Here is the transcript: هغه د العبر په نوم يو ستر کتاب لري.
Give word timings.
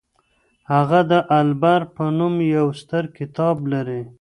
هغه 0.73 0.99
د 1.11 1.13
العبر 1.37 1.81
په 1.95 2.03
نوم 2.17 2.35
يو 2.55 2.67
ستر 2.81 3.03
کتاب 3.17 3.57
لري. 3.73 4.01